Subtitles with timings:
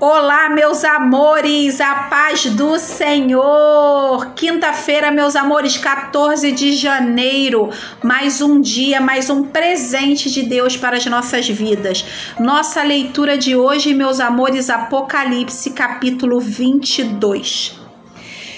[0.00, 4.32] Olá, meus amores, a paz do Senhor.
[4.36, 7.68] Quinta-feira, meus amores, 14 de janeiro,
[8.00, 12.04] mais um dia, mais um presente de Deus para as nossas vidas.
[12.38, 17.76] Nossa leitura de hoje, meus amores, Apocalipse, capítulo 22.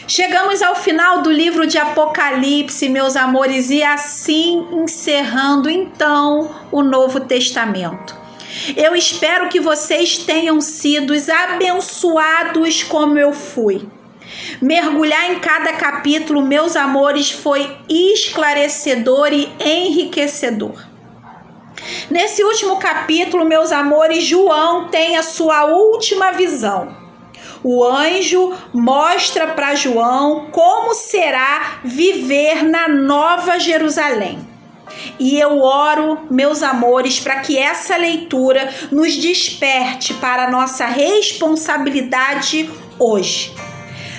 [0.06, 7.18] Chegamos ao final do livro de Apocalipse, meus amores, e assim encerrando então o Novo
[7.20, 8.19] Testamento.
[8.76, 11.14] Eu espero que vocês tenham sido
[11.52, 13.86] abençoados como eu fui.
[14.60, 20.90] Mergulhar em cada capítulo, meus amores, foi esclarecedor e enriquecedor.
[22.10, 26.96] Nesse último capítulo, meus amores, João tem a sua última visão.
[27.62, 34.49] O anjo mostra para João como será viver na Nova Jerusalém.
[35.18, 42.70] E eu oro, meus amores, para que essa leitura nos desperte para a nossa responsabilidade
[42.98, 43.54] hoje.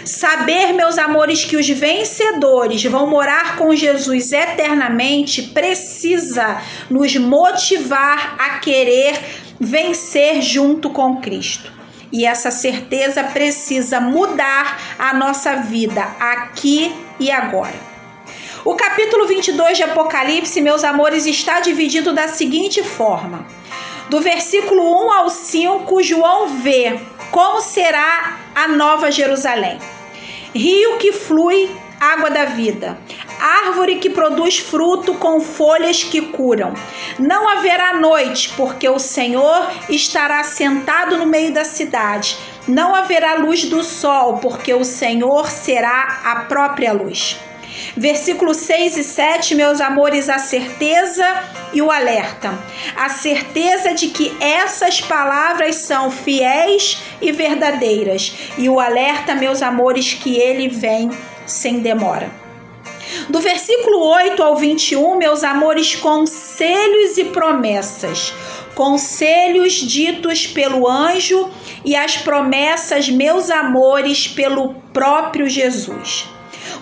[0.06, 8.60] Saber, meus amores, que os vencedores vão morar com Jesus eternamente precisa nos motivar a
[8.60, 9.20] querer
[9.60, 11.72] vencer junto com Cristo.
[12.12, 17.91] E essa certeza precisa mudar a nossa vida aqui e agora.
[18.64, 23.44] O capítulo 22 de Apocalipse, meus amores, está dividido da seguinte forma:
[24.08, 27.00] do versículo 1 ao 5, João vê
[27.32, 29.80] como será a nova Jerusalém.
[30.54, 33.00] Rio que flui água da vida,
[33.40, 36.76] árvore que produz fruto com folhas que curam.
[37.18, 42.38] Não haverá noite, porque o Senhor estará sentado no meio da cidade.
[42.68, 47.40] Não haverá luz do sol, porque o Senhor será a própria luz.
[47.96, 51.26] Versículos 6 e 7, meus amores, a certeza
[51.74, 52.58] e o alerta.
[52.96, 58.34] A certeza de que essas palavras são fiéis e verdadeiras.
[58.58, 61.10] E o alerta, meus amores, que ele vem
[61.46, 62.30] sem demora.
[63.30, 68.34] Do versículo 8 ao 21, meus amores, conselhos e promessas.
[68.76, 71.50] Conselhos ditos pelo anjo
[71.84, 76.26] e as promessas, meus amores, pelo próprio Jesus.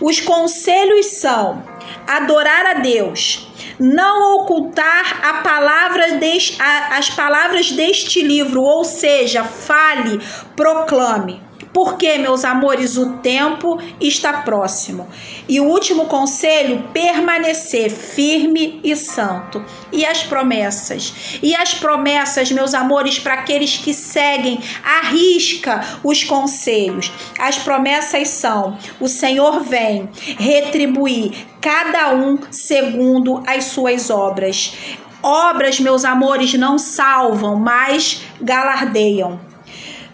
[0.02, 1.64] Os conselhos são
[2.08, 3.48] adorar a Deus,
[3.80, 6.20] não ocultar a palavra
[6.60, 10.20] a, as palavras deste livro, ou seja, fale,
[10.56, 11.49] proclame.
[11.74, 15.08] Porque, meus amores, o tempo está próximo.
[15.48, 19.64] E o último conselho, permanecer firme e santo.
[19.92, 21.40] E as promessas?
[21.44, 27.12] E as promessas, meus amores, para aqueles que seguem, arrisca os conselhos.
[27.38, 34.74] As promessas são: o Senhor vem retribuir cada um segundo as suas obras.
[35.22, 39.49] Obras, meus amores, não salvam, mas galardeiam.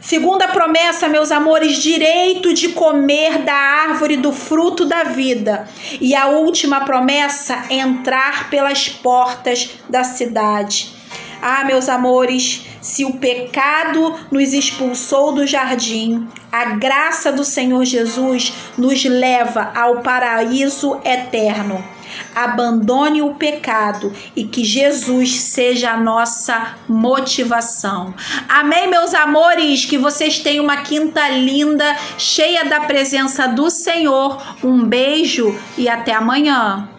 [0.06, 5.68] Segunda promessa, meus amores, direito de comer da árvore do fruto da vida.
[6.00, 10.94] E a última promessa, entrar pelas portas da cidade.
[11.42, 18.54] Ah, meus amores, se o pecado nos expulsou do jardim, a graça do Senhor Jesus
[18.78, 21.95] nos leva ao paraíso eterno
[22.36, 28.14] abandone o pecado e que Jesus seja a nossa motivação.
[28.50, 29.86] Amém, meus amores?
[29.86, 34.42] Que vocês tenham uma quinta linda, cheia da presença do Senhor.
[34.64, 36.90] Um beijo e até amanhã.